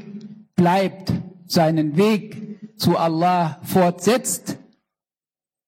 bleibt, 0.56 1.14
seinen 1.46 1.98
Weg 1.98 2.51
zu 2.82 2.98
Allah 2.98 3.60
fortsetzt, 3.64 4.58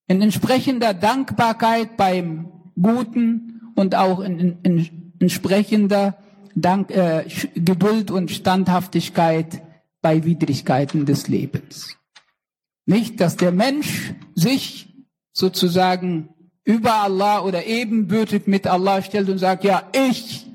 in 0.08 0.20
entsprechender 0.20 0.92
Dankbarkeit 0.92 1.96
beim 1.96 2.50
Guten 2.80 3.72
und 3.76 3.94
auch 3.94 4.20
in, 4.20 4.58
in, 4.62 5.12
entsprechender 5.20 6.18
Dank, 6.56 6.90
äh, 6.90 7.24
Geduld 7.54 8.10
und 8.10 8.30
Standhaftigkeit 8.30 9.62
bei 10.02 10.24
Widrigkeiten 10.24 11.06
des 11.06 11.28
Lebens. 11.28 11.96
Nicht, 12.84 13.20
dass 13.20 13.36
der 13.36 13.52
Mensch 13.52 14.12
sich 14.34 14.92
sozusagen 15.32 16.28
über 16.64 16.94
Allah 17.02 17.40
oder 17.40 17.64
ebenbürtig 17.64 18.46
mit 18.46 18.66
Allah 18.66 19.02
stellt 19.02 19.28
und 19.28 19.38
sagt, 19.38 19.64
ja, 19.64 19.88
ich 19.92 20.46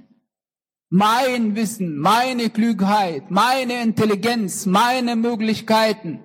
mein 0.89 1.55
Wissen, 1.55 1.97
meine 1.97 2.49
Klugheit, 2.49 3.31
meine 3.31 3.81
Intelligenz, 3.81 4.65
meine 4.65 5.15
Möglichkeiten. 5.15 6.19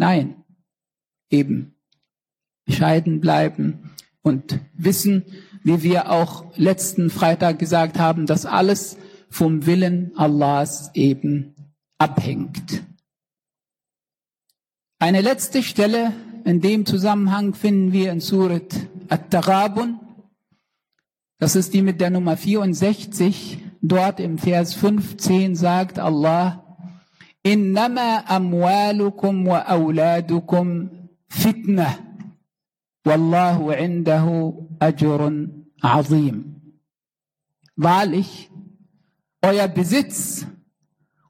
Nein, 0.00 0.44
eben 1.28 1.74
bescheiden 2.64 3.20
bleiben 3.20 3.90
und 4.22 4.58
wissen, 4.72 5.26
wie 5.62 5.82
wir 5.82 6.10
auch 6.10 6.56
letzten 6.56 7.10
Freitag 7.10 7.58
gesagt 7.58 7.98
haben, 7.98 8.24
dass 8.24 8.46
alles 8.46 8.96
vom 9.28 9.66
Willen 9.66 10.12
Allahs 10.16 10.90
eben 10.94 11.54
abhängt. 11.98 12.82
Eine 14.98 15.20
letzte 15.20 15.62
Stelle 15.62 16.14
in 16.46 16.62
dem 16.62 16.86
Zusammenhang 16.86 17.52
finden 17.52 17.92
wir 17.92 18.10
in 18.10 18.20
Surat 18.20 18.74
At-Taghabun. 19.10 20.00
Das 21.38 21.56
ist 21.56 21.74
die 21.74 21.82
mit 21.82 22.00
der 22.00 22.08
Nummer 22.08 22.38
64 22.38 23.58
dort 23.82 24.18
im 24.18 24.38
Vers 24.38 24.72
15 24.72 25.56
sagt 25.56 25.98
Allah, 25.98 26.69
Amwalukum 27.44 29.46
wa 29.46 29.66
auladukum 29.66 30.90
fitna, 31.28 31.98
wallahu 33.04 33.72
indahu 33.72 34.68
ajrun 34.78 35.66
azim. 35.80 36.60
Wahrlich, 37.76 38.50
euer 39.42 39.68
Besitz 39.68 40.46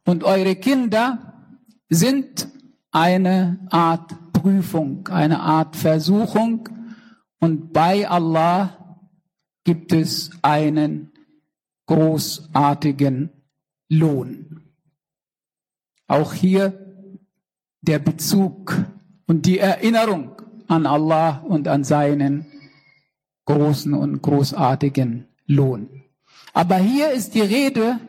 und 0.05 0.25
eure 0.25 0.57
Kinder 0.57 1.55
sind 1.89 2.49
eine 2.91 3.65
Art 3.71 4.33
Prüfung, 4.33 5.07
eine 5.09 5.39
Art 5.39 5.77
Versuchung 5.77 6.69
und 7.39 7.73
bei 7.73 8.09
Allah 8.09 8.99
gibt 9.63 9.93
es 9.93 10.31
einen 10.43 11.13
großartigen 11.87 13.31
Lohn. 13.89 14.60
Auch 16.11 16.33
hier 16.33 16.73
der 17.83 18.01
Bezug 18.01 18.77
und 19.29 19.47
die 19.47 19.61
Erinnerung 19.61 20.43
an 20.67 20.85
Allah 20.85 21.39
und 21.47 21.69
an 21.69 21.85
seinen 21.85 22.47
großen 23.45 23.95
und 23.95 24.21
großartigen 24.21 25.29
Lohn. 25.47 26.03
Aber 26.53 26.79
hier 26.79 27.13
ist 27.13 27.37
die 27.37 27.43
Rede 27.43 28.01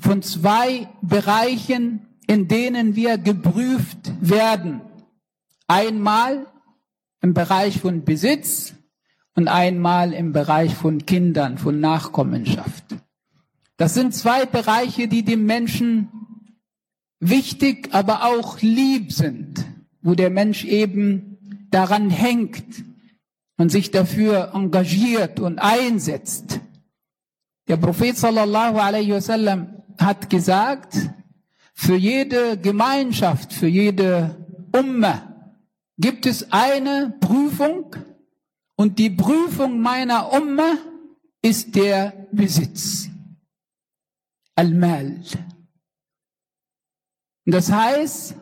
von 0.00 0.20
zwei 0.22 0.88
Bereichen, 1.00 2.08
in 2.26 2.48
denen 2.48 2.96
wir 2.96 3.18
geprüft 3.18 4.12
werden. 4.20 4.80
Einmal 5.68 6.44
im 7.20 7.34
Bereich 7.34 7.78
von 7.78 8.02
Besitz 8.02 8.74
und 9.36 9.46
einmal 9.46 10.12
im 10.12 10.32
Bereich 10.32 10.74
von 10.74 11.06
Kindern, 11.06 11.56
von 11.56 11.78
Nachkommenschaft. 11.78 12.96
Das 13.76 13.94
sind 13.94 14.12
zwei 14.12 14.44
Bereiche, 14.44 15.06
die 15.06 15.22
dem 15.22 15.46
Menschen 15.46 16.08
wichtig, 17.20 17.88
aber 17.92 18.24
auch 18.24 18.60
lieb 18.60 19.12
sind, 19.12 19.64
wo 20.02 20.14
der 20.14 20.30
Mensch 20.30 20.64
eben 20.64 21.38
daran 21.70 22.10
hängt 22.10 22.84
und 23.56 23.70
sich 23.70 23.90
dafür 23.90 24.52
engagiert 24.54 25.40
und 25.40 25.58
einsetzt. 25.58 26.60
Der 27.66 27.76
Prophet 27.76 28.16
sallallahu 28.16 28.78
alaihi 28.78 29.12
wasallam 29.12 29.82
hat 29.98 30.30
gesagt, 30.30 30.96
für 31.74 31.96
jede 31.96 32.56
Gemeinschaft, 32.58 33.52
für 33.52 33.68
jede 33.68 34.46
Umme 34.72 35.52
gibt 35.98 36.26
es 36.26 36.52
eine 36.52 37.14
Prüfung 37.20 37.94
und 38.76 38.98
die 38.98 39.10
Prüfung 39.10 39.80
meiner 39.80 40.32
Umme 40.32 40.78
ist 41.42 41.74
der 41.74 42.28
Besitz. 42.32 43.08
Al-Mal. 44.54 45.20
Das 47.50 47.72
heißt, 47.72 48.36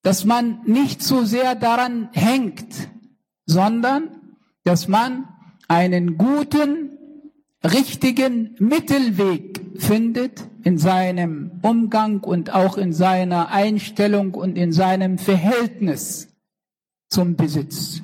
dass 0.00 0.24
man 0.24 0.62
nicht 0.64 1.02
so 1.02 1.24
sehr 1.24 1.54
daran 1.54 2.08
hängt, 2.12 2.88
sondern 3.44 4.08
dass 4.64 4.88
man 4.88 5.28
einen 5.68 6.16
guten, 6.16 6.96
richtigen 7.62 8.56
Mittelweg 8.58 9.60
findet 9.76 10.48
in 10.62 10.78
seinem 10.78 11.60
Umgang 11.60 12.20
und 12.20 12.54
auch 12.54 12.78
in 12.78 12.94
seiner 12.94 13.50
Einstellung 13.50 14.32
und 14.32 14.56
in 14.56 14.72
seinem 14.72 15.18
Verhältnis 15.18 16.28
zum 17.10 17.36
Besitz. 17.36 18.00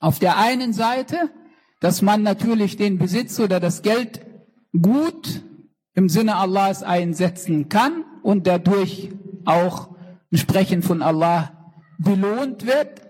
Auf 0.00 0.18
der 0.18 0.36
einen 0.36 0.72
Seite, 0.72 1.30
dass 1.78 2.02
man 2.02 2.24
natürlich 2.24 2.76
den 2.76 2.98
Besitz 2.98 3.38
oder 3.38 3.60
das 3.60 3.82
Geld 3.82 4.20
gut 4.72 5.42
im 5.94 6.08
Sinne 6.08 6.36
Allahs 6.36 6.82
einsetzen 6.82 7.68
kann 7.68 8.04
und 8.22 8.46
dadurch 8.46 9.10
auch 9.44 9.90
entsprechend 10.30 10.84
von 10.84 11.02
Allah 11.02 11.72
belohnt 11.98 12.66
wird. 12.66 13.02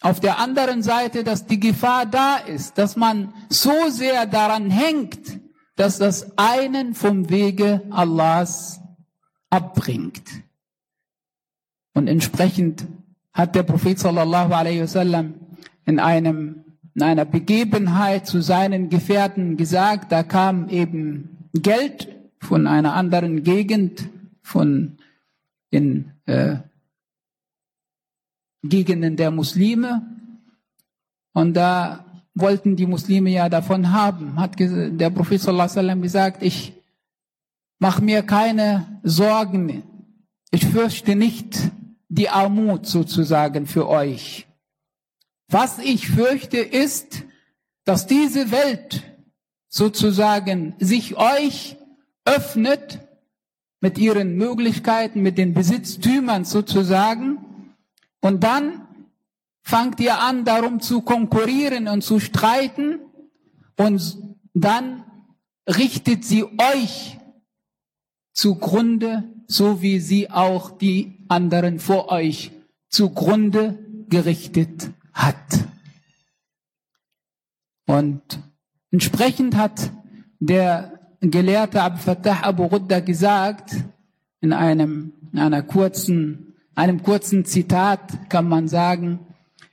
Auf 0.00 0.20
der 0.20 0.38
anderen 0.38 0.82
Seite, 0.82 1.24
dass 1.24 1.46
die 1.46 1.58
Gefahr 1.58 2.06
da 2.06 2.36
ist, 2.36 2.78
dass 2.78 2.96
man 2.96 3.32
so 3.48 3.72
sehr 3.88 4.26
daran 4.26 4.70
hängt, 4.70 5.40
dass 5.74 5.98
das 5.98 6.38
einen 6.38 6.94
vom 6.94 7.30
Wege 7.30 7.82
Allahs 7.90 8.80
abbringt. 9.50 10.22
Und 11.94 12.06
entsprechend 12.06 12.86
hat 13.32 13.54
der 13.54 13.64
Prophet 13.64 13.98
sallallahu 13.98 14.52
alaihi 14.52 14.82
wasallam 14.82 15.34
in 15.84 15.98
einem 15.98 16.64
in 16.98 17.04
einer 17.04 17.24
Begebenheit 17.24 18.26
zu 18.26 18.42
seinen 18.42 18.88
Gefährten 18.88 19.56
gesagt, 19.56 20.10
da 20.10 20.24
kam 20.24 20.68
eben 20.68 21.48
Geld 21.52 22.08
von 22.40 22.66
einer 22.66 22.94
anderen 22.94 23.42
Gegend, 23.42 24.08
von 24.42 24.98
den 25.72 26.12
äh, 26.26 26.56
Gegenden 28.62 29.16
der 29.16 29.30
Muslime. 29.30 30.06
Und 31.32 31.54
da 31.54 32.04
wollten 32.34 32.76
die 32.76 32.86
Muslime 32.86 33.30
ja 33.30 33.48
davon 33.48 33.92
haben. 33.92 34.36
Hat 34.36 34.58
der 34.58 35.10
Prophet 35.10 35.40
sallallahu 35.40 36.00
gesagt, 36.00 36.42
ich 36.42 36.72
mache 37.78 38.02
mir 38.02 38.22
keine 38.22 39.00
Sorgen. 39.02 39.82
Ich 40.50 40.66
fürchte 40.66 41.14
nicht 41.14 41.70
die 42.08 42.28
Armut 42.28 42.86
sozusagen 42.86 43.66
für 43.66 43.88
euch. 43.88 44.46
Was 45.50 45.78
ich 45.78 46.08
fürchte 46.08 46.58
ist, 46.58 47.24
dass 47.84 48.06
diese 48.06 48.50
Welt 48.50 49.02
sozusagen 49.68 50.74
sich 50.78 51.16
euch 51.16 51.77
öffnet 52.28 53.00
mit 53.80 53.98
ihren 53.98 54.36
Möglichkeiten, 54.36 55.22
mit 55.22 55.38
den 55.38 55.54
Besitztümern 55.54 56.44
sozusagen. 56.44 57.74
Und 58.20 58.42
dann 58.44 58.86
fangt 59.62 60.00
ihr 60.00 60.20
an, 60.20 60.44
darum 60.44 60.80
zu 60.80 61.02
konkurrieren 61.02 61.88
und 61.88 62.02
zu 62.02 62.20
streiten. 62.20 63.00
Und 63.76 64.18
dann 64.54 65.04
richtet 65.68 66.24
sie 66.24 66.44
euch 66.44 67.18
zugrunde, 68.32 69.24
so 69.46 69.80
wie 69.80 70.00
sie 70.00 70.30
auch 70.30 70.70
die 70.70 71.24
anderen 71.28 71.78
vor 71.78 72.10
euch 72.10 72.52
zugrunde 72.88 73.78
gerichtet 74.08 74.90
hat. 75.12 75.36
Und 77.86 78.22
entsprechend 78.90 79.56
hat 79.56 79.90
der 80.40 80.97
Gelehrte 81.20 81.82
Abu 81.82 81.98
Fattah 81.98 82.44
Abu 82.44 82.64
Rudda 82.64 83.00
gesagt, 83.00 83.74
in 84.40 84.52
einem, 84.52 85.12
in 85.32 85.40
einer 85.40 85.62
kurzen, 85.62 86.54
einem 86.74 87.02
kurzen 87.02 87.44
Zitat 87.44 88.30
kann 88.30 88.48
man 88.48 88.68
sagen, 88.68 89.26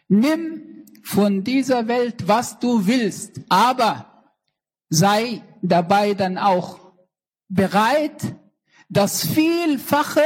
nimm 0.08 0.86
von 1.04 1.44
dieser 1.44 1.88
Welt, 1.88 2.28
was 2.28 2.58
du 2.60 2.88
willst, 2.88 3.42
aber 3.50 4.24
sei 4.90 5.44
dabei 5.62 6.16
dann 6.16 6.40
auch 6.40 6.80
bereit, 7.48 8.36
das 8.90 9.26
Vielfache 9.26 10.22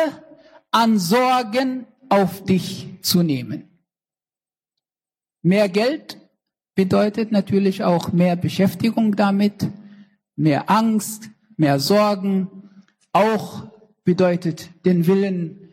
an 0.71 0.99
Sorgen 0.99 1.85
auf 2.07 2.43
dich 2.45 2.87
zu 3.01 3.23
nehmen. 3.23 3.69
Mehr 5.41 5.69
Geld 5.69 6.17
bedeutet 6.75 7.31
natürlich 7.31 7.83
auch 7.83 8.13
mehr 8.13 8.35
Beschäftigung 8.35 9.15
damit, 9.15 9.69
mehr 10.39 10.69
Angst, 10.69 11.29
mehr 11.57 11.79
Sorgen, 11.79 12.47
auch 13.11 13.67
bedeutet 14.05 14.69
den 14.85 15.05
Willen, 15.05 15.69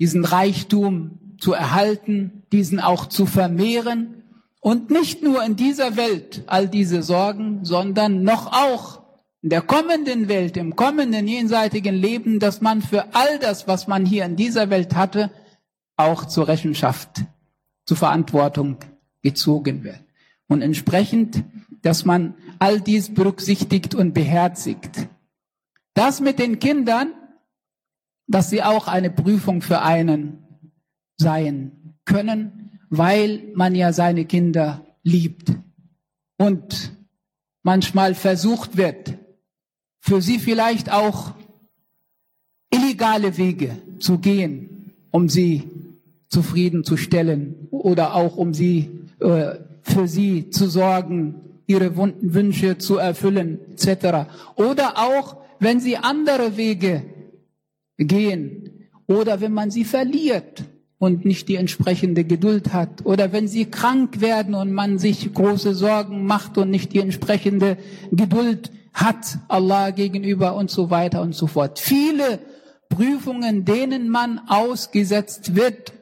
diesen 0.00 0.24
Reichtum 0.24 1.36
zu 1.38 1.52
erhalten, 1.52 2.42
diesen 2.52 2.80
auch 2.80 3.06
zu 3.06 3.24
vermehren 3.24 4.24
und 4.60 4.90
nicht 4.90 5.22
nur 5.22 5.44
in 5.44 5.54
dieser 5.56 5.96
Welt 5.96 6.42
all 6.46 6.68
diese 6.68 7.02
Sorgen, 7.02 7.64
sondern 7.64 8.24
noch 8.24 8.52
auch 8.52 9.00
in 9.42 9.50
der 9.50 9.62
kommenden 9.62 10.28
Welt, 10.28 10.56
im 10.56 10.74
kommenden 10.74 11.28
jenseitigen 11.28 11.94
Leben, 11.94 12.40
dass 12.40 12.60
man 12.60 12.82
für 12.82 13.14
all 13.14 13.38
das, 13.38 13.68
was 13.68 13.86
man 13.86 14.04
hier 14.04 14.24
in 14.24 14.36
dieser 14.36 14.70
Welt 14.70 14.96
hatte, 14.96 15.30
auch 15.96 16.24
zur 16.24 16.48
Rechenschaft, 16.48 17.22
zur 17.86 17.96
Verantwortung 17.96 18.78
gezogen 19.22 19.84
wird. 19.84 20.00
Und 20.48 20.62
entsprechend, 20.62 21.44
dass 21.82 22.04
man 22.04 22.34
all 22.58 22.80
dies 22.80 23.14
berücksichtigt 23.14 23.94
und 23.94 24.12
beherzigt. 24.12 25.08
Das 25.94 26.20
mit 26.20 26.38
den 26.38 26.58
Kindern, 26.58 27.12
dass 28.26 28.50
sie 28.50 28.62
auch 28.62 28.86
eine 28.86 29.10
Prüfung 29.10 29.62
für 29.62 29.82
einen 29.82 30.38
sein 31.16 31.96
können, 32.04 32.78
weil 32.88 33.50
man 33.54 33.74
ja 33.74 33.92
seine 33.92 34.24
Kinder 34.24 34.84
liebt 35.02 35.52
und 36.36 36.92
manchmal 37.62 38.14
versucht 38.14 38.76
wird, 38.76 39.18
für 40.00 40.22
sie 40.22 40.38
vielleicht 40.38 40.90
auch 40.92 41.34
illegale 42.72 43.36
Wege 43.36 43.76
zu 43.98 44.18
gehen, 44.18 44.94
um 45.10 45.28
sie 45.28 45.64
zufriedenzustellen 46.28 47.68
oder 47.70 48.14
auch 48.14 48.36
um 48.36 48.54
sie 48.54 48.90
äh, 49.20 49.56
für 49.82 50.08
sie 50.08 50.50
zu 50.50 50.68
sorgen, 50.68 51.49
ihre 51.70 51.96
Wünsche 51.96 52.78
zu 52.78 52.98
erfüllen, 52.98 53.60
etc. 53.70 54.28
Oder 54.56 54.98
auch, 54.98 55.36
wenn 55.60 55.78
sie 55.78 55.96
andere 55.96 56.56
Wege 56.56 57.04
gehen 57.96 58.88
oder 59.06 59.40
wenn 59.40 59.52
man 59.52 59.70
sie 59.70 59.84
verliert 59.84 60.64
und 60.98 61.24
nicht 61.24 61.48
die 61.48 61.56
entsprechende 61.56 62.24
Geduld 62.24 62.72
hat 62.72 63.06
oder 63.06 63.32
wenn 63.32 63.46
sie 63.46 63.66
krank 63.66 64.20
werden 64.20 64.54
und 64.54 64.72
man 64.72 64.98
sich 64.98 65.32
große 65.32 65.74
Sorgen 65.74 66.26
macht 66.26 66.58
und 66.58 66.70
nicht 66.70 66.92
die 66.92 66.98
entsprechende 66.98 67.76
Geduld 68.10 68.72
hat 68.92 69.38
Allah 69.46 69.90
gegenüber 69.90 70.56
und 70.56 70.70
so 70.70 70.90
weiter 70.90 71.22
und 71.22 71.36
so 71.36 71.46
fort. 71.46 71.78
Viele 71.78 72.40
Prüfungen, 72.88 73.64
denen 73.64 74.08
man 74.08 74.40
ausgesetzt 74.48 75.54
wird 75.54 75.92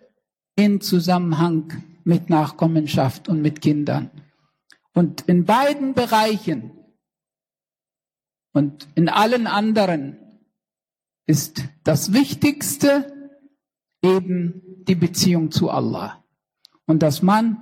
in 0.57 0.81
Zusammenhang 0.81 1.83
mit 2.05 2.31
Nachkommenschaft 2.31 3.29
und 3.29 3.43
mit 3.43 3.61
Kindern. 3.61 4.11
Und 4.99 5.21
in 5.29 5.45
beiden 5.45 5.95
Bereichen 5.95 6.73
und 8.53 8.89
in 8.97 9.09
allen 9.09 9.47
anderen 9.47 10.17
ist 11.25 11.63
das 11.85 12.13
Wichtigste 12.13 13.33
eben 14.03 14.61
die 14.89 14.97
Beziehung 14.97 15.53
zu 15.53 15.71
Allah. 15.71 16.25
Und 16.85 17.05
dass 17.05 17.23
man 17.23 17.59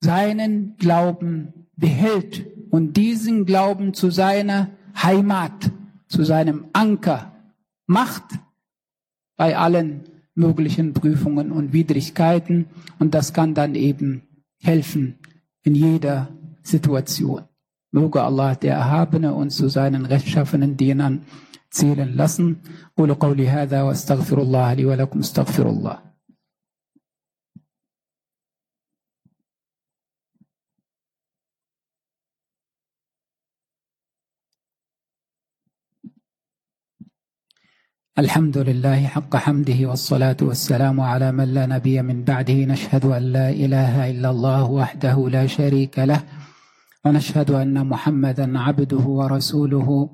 seinen 0.00 0.78
Glauben 0.78 1.68
behält 1.76 2.46
und 2.70 2.96
diesen 2.96 3.44
Glauben 3.44 3.92
zu 3.92 4.10
seiner 4.10 4.70
Heimat, 4.96 5.70
zu 6.08 6.24
seinem 6.24 6.70
Anker 6.72 7.36
macht 7.86 8.24
bei 9.36 9.58
allen 9.58 10.04
möglichen 10.34 10.94
Prüfungen 10.94 11.52
und 11.52 11.74
Widrigkeiten. 11.74 12.64
Und 12.98 13.12
das 13.12 13.34
kann 13.34 13.52
dann 13.52 13.74
eben 13.74 14.22
helfen 14.58 15.18
in 15.64 15.74
jeder 15.74 16.30
Situation. 16.62 17.44
Möge 17.92 18.22
Allah, 18.22 18.54
der 18.54 18.74
Erhabene, 18.74 19.34
uns 19.34 19.56
zu 19.56 19.68
seinen 19.68 20.06
rechtschaffenen 20.06 20.76
Dienern 20.76 21.22
zählen 21.70 22.16
lassen. 22.16 22.62
قولوا 22.96 23.16
قولي 23.16 23.48
هذا 23.48 23.82
واستغفر 23.82 24.42
الله 24.42 24.74
لي 24.74 24.84
ولكم 24.84 25.18
استغفر 25.18 25.68
الله 25.70 26.12
الحمد 38.18 38.58
لله 38.58 39.06
حق 39.06 39.36
حمده 39.36 39.86
والصلاة 39.86 40.36
والسلام 40.42 41.00
على 41.00 41.32
من 41.32 41.54
لا 41.54 41.66
نبي 41.66 42.02
من 42.02 42.24
بعده 42.24 42.54
نشهد 42.54 43.04
أن 43.04 43.22
لا 43.32 43.50
إله 43.50 44.10
إلا 44.10 44.30
الله 44.30 44.70
وحده 44.70 45.28
لا 45.28 45.46
شريك 45.46 45.98
له 45.98 46.20
ونشهد 47.05 47.51
أن 47.51 47.87
محمدا 47.87 48.59
عبده 48.59 49.05
ورسوله 49.19 50.09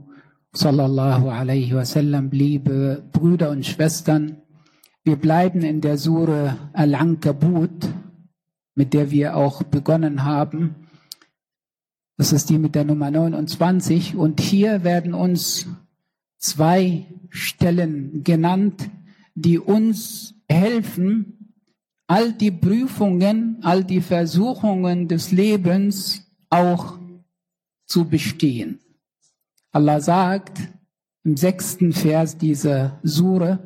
صلى 0.53 0.85
الله 0.85 1.31
عليه 1.31 1.73
وسلم 1.73 2.29
liebe 2.31 3.03
Brüder 3.11 3.49
und 3.49 3.65
Schwestern 3.65 4.37
wir 5.03 5.15
bleiben 5.15 5.61
in 5.61 5.81
der 5.81 5.97
Sure 5.97 6.55
Al-Ankabut 6.73 7.89
mit 8.75 8.93
der 8.93 9.11
wir 9.11 9.35
auch 9.35 9.63
begonnen 9.63 10.23
haben. 10.23 10.75
Das 12.17 12.31
ist 12.31 12.49
die 12.49 12.57
mit 12.57 12.75
der 12.75 12.85
Nummer 12.85 13.11
29. 13.11 14.15
Und 14.15 14.39
hier 14.39 14.83
werden 14.83 15.13
uns 15.13 15.67
zwei 16.37 17.05
Stellen 17.29 18.23
genannt, 18.23 18.89
die 19.35 19.59
uns 19.59 20.35
helfen, 20.47 21.55
all 22.07 22.33
die 22.33 22.51
Prüfungen, 22.51 23.57
all 23.61 23.83
die 23.83 24.01
Versuchungen 24.01 25.07
des 25.07 25.31
Lebens 25.31 26.26
auch 26.49 26.97
zu 27.85 28.05
bestehen. 28.05 28.79
Allah 29.71 29.99
sagt 30.01 30.59
im 31.23 31.37
sechsten 31.37 31.93
Vers 31.93 32.37
dieser 32.37 32.99
Sure, 33.03 33.59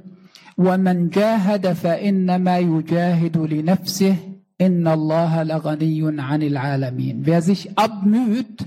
وَمَنْ 0.58 1.10
جَاهَدَ 1.12 1.74
فَإِنَّمَا 1.74 2.60
يُجَاهِدُ 2.60 3.38
لِنَفْسِهِ 3.38 4.16
إِنَّ 4.60 4.88
اللَّهَ 4.88 5.44
لَغَنِيٌّ 5.44 6.02
عَنِ 6.20 6.42
الْعَالَمِينَ 6.42 7.26
Wer 7.26 7.42
sich 7.42 7.78
abmüht, 7.78 8.66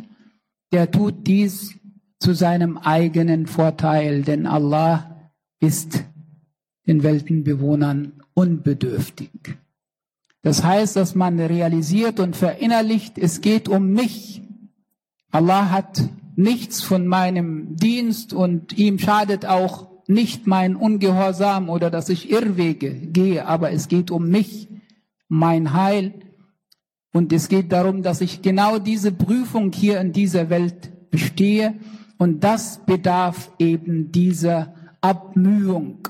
der 0.73 0.90
tut 0.90 1.27
dies 1.27 1.75
zu 2.21 2.33
seinem 2.33 2.79
eigenen 2.79 3.47
Vorteil, 3.47 4.23
denn 4.23 4.47
Allah 4.47 5.31
ist 5.59 6.05
den 6.87 7.03
Weltenbewohnern 7.03 8.12
unbedürftig. 8.35 9.31
Das 10.46 10.64
heißt, 10.64 10.96
dass 10.96 11.16
man 11.16 11.40
realisiert 11.40 12.20
und 12.20 12.36
verinnerlicht, 12.36 13.18
es 13.18 13.42
geht 13.42 13.68
um 13.68 13.94
mich. 13.94 14.44
Allah 15.32 15.72
hat 15.72 16.08
nichts 16.36 16.84
von 16.84 17.08
meinem 17.08 17.76
Dienst 17.78 18.32
und 18.32 18.78
ihm 18.78 19.00
schadet 19.00 19.48
auch 19.48 19.90
nicht 20.06 20.46
mein 20.46 20.76
Ungehorsam 20.76 21.68
oder 21.68 21.90
dass 21.90 22.10
ich 22.10 22.30
Irrwege 22.30 22.92
gehe, 22.94 23.48
aber 23.48 23.72
es 23.72 23.88
geht 23.88 24.12
um 24.12 24.30
mich, 24.30 24.70
mein 25.30 25.74
Heil. 25.74 26.14
Und 27.12 27.34
es 27.34 27.50
geht 27.50 27.72
darum, 27.72 28.04
dass 28.04 28.22
ich 28.22 28.44
genau 28.44 28.78
diese 28.78 29.12
Prüfung 29.12 29.72
hier 29.74 30.00
in 30.00 30.14
dieser 30.14 30.52
Welt 30.52 31.10
bestehe. 31.10 31.74
Und 32.20 32.44
das 32.44 32.86
bedarf 32.86 33.50
eben 33.58 34.12
dieser 34.12 34.76
Abmühung, 35.02 36.08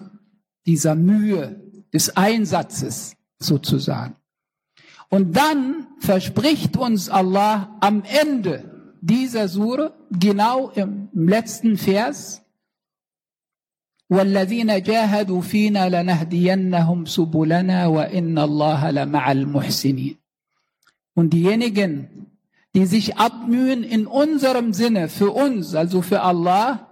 dieser 0.65 0.95
Mühe, 0.95 1.61
des 1.93 2.17
Einsatzes 2.17 3.15
sozusagen. 3.39 4.17
Und 5.14 5.36
dann 5.36 5.86
verspricht 5.98 6.76
uns 6.76 7.08
Allah 7.08 7.76
am 7.80 8.02
Ende 8.04 8.96
dieser 9.00 9.48
Sure, 9.48 9.94
genau 10.10 10.70
im 10.70 11.08
letzten 11.12 11.76
Vers, 11.76 12.42
والذين 14.10 14.82
جاهدوا 14.82 15.40
فينا 15.40 15.88
لنهدينهم 15.88 17.04
سبلنا 17.04 17.86
وإن 17.86 18.38
الله 18.38 18.90
لمع 18.90 19.32
المحسنين. 19.32 20.16
Und 21.14 21.30
diejenigen, 21.32 22.26
die 22.74 22.86
sich 22.86 23.16
abmühen 23.16 23.82
in 23.82 24.06
unserem 24.06 24.72
Sinne, 24.72 25.08
für 25.08 25.30
uns, 25.30 25.74
also 25.74 26.02
für 26.02 26.22
Allah, 26.22 26.88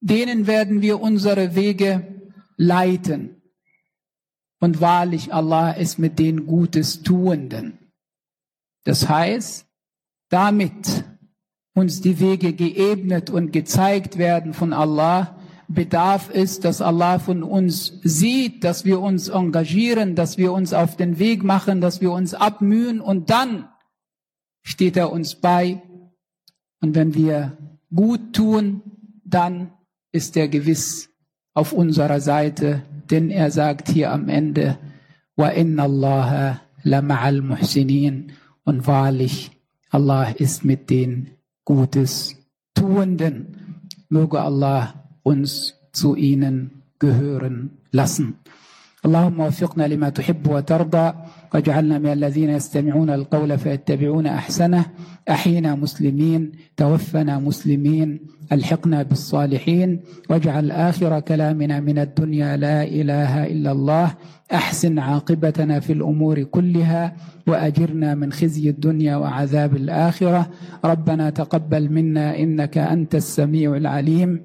denen 0.00 0.46
werden 0.46 0.80
wir 0.82 1.00
unsere 1.00 1.54
Wege 1.54 2.06
leiten. 2.56 3.35
Und 4.59 4.81
wahrlich, 4.81 5.33
Allah 5.33 5.71
ist 5.71 5.99
mit 5.99 6.19
den 6.19 6.45
Gutes 6.47 7.03
Tuenden. 7.03 7.77
Das 8.83 9.07
heißt, 9.07 9.67
damit 10.29 11.03
uns 11.73 12.01
die 12.01 12.19
Wege 12.19 12.53
geebnet 12.53 13.29
und 13.29 13.53
gezeigt 13.53 14.17
werden 14.17 14.53
von 14.53 14.73
Allah, 14.73 15.37
bedarf 15.67 16.29
es, 16.33 16.59
dass 16.59 16.81
Allah 16.81 17.19
von 17.19 17.43
uns 17.43 17.99
sieht, 18.03 18.63
dass 18.63 18.85
wir 18.85 18.99
uns 19.01 19.27
engagieren, 19.27 20.15
dass 20.15 20.37
wir 20.37 20.53
uns 20.53 20.73
auf 20.73 20.95
den 20.95 21.19
Weg 21.19 21.43
machen, 21.43 21.81
dass 21.81 22.01
wir 22.01 22.11
uns 22.11 22.33
abmühen 22.33 23.01
und 23.01 23.29
dann 23.29 23.69
steht 24.63 24.97
er 24.97 25.11
uns 25.11 25.35
bei. 25.35 25.81
Und 26.81 26.95
wenn 26.95 27.13
wir 27.13 27.57
gut 27.93 28.33
tun, 28.33 28.81
dann 29.23 29.73
ist 30.11 30.37
er 30.37 30.47
gewiss 30.47 31.09
auf 31.53 31.73
unserer 31.73 32.21
Seite, 32.21 32.83
denn 33.10 33.30
er 33.30 33.50
sagt 33.50 33.88
hier 33.88 34.12
am 34.12 34.28
Ende, 34.28 34.78
wa 35.36 35.48
inna 35.48 35.84
Allah 35.84 36.60
la 36.82 37.00
ma'al 37.00 37.42
muhsinin 37.42 38.32
und 38.64 38.86
wahrlich, 38.86 39.50
Allah 39.90 40.30
ist 40.30 40.64
mit 40.64 40.90
den 40.90 41.30
Gutes 41.64 42.36
Tuenden. 42.74 43.86
Möge 44.08 44.40
Allah 44.40 45.06
uns 45.22 45.74
zu 45.92 46.16
ihnen 46.16 46.82
gehören 46.98 47.78
lassen. 47.92 48.34
اللهم 49.02 49.40
وفقنا 49.40 49.86
لما 49.86 50.08
تحب 50.08 50.46
وترضى 50.46 51.12
واجعلنا 51.53 51.99
من 51.99 52.11
الذين 52.13 52.49
يستمعون 52.49 53.09
القول 53.09 53.57
فيتبعون 53.57 54.27
أحسنه. 54.27 54.85
أحينا 55.29 55.75
مسلمين 55.75 56.51
توفنا 56.77 57.39
مسلمين 57.39 58.19
ألحقنا 58.51 59.03
بالصالحين. 59.03 59.99
واجعل 60.29 60.71
آخر 60.71 61.19
كلامنا 61.19 61.79
من 61.79 61.97
الدنيا 61.99 62.57
لا 62.57 62.83
إله 62.83 63.47
إلا 63.47 63.71
الله. 63.71 64.13
أحسن 64.53 64.99
عاقبتنا 64.99 65.79
في 65.79 65.93
الأمور 65.93 66.43
كلها 66.43 67.15
وأجرنا 67.47 68.15
من 68.15 68.31
خزي 68.31 68.69
الدنيا 68.69 69.15
وعذاب 69.15 69.75
الآخرة. 69.75 70.49
ربنا 70.85 71.29
تقبل 71.29 71.91
منا 71.91 72.39
إنك 72.39 72.77
أنت 72.77 73.15
السميع 73.15 73.75
العليم. 73.75 74.41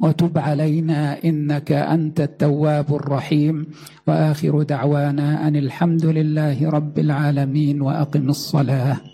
وتب 0.00 0.38
علينا 0.38 1.24
إنك 1.24 1.72
أنت 1.72 2.20
التواب 2.20 2.94
الرحيم. 2.94 3.66
وآخر 4.06 4.62
دعوانا 4.62 5.48
أن 5.48 5.56
الحمد 5.56 6.06
لله 6.06 6.70
رب 6.70 6.98
العالمين 6.98 7.82
وأقم 7.82 8.28
الصلاة. 8.28 9.11